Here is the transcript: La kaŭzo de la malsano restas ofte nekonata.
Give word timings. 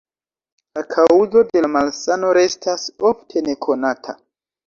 La 0.77 0.83
kaŭzo 0.93 1.43
de 1.49 1.61
la 1.65 1.69
malsano 1.75 2.31
restas 2.39 2.87
ofte 3.11 3.47
nekonata. 3.51 4.19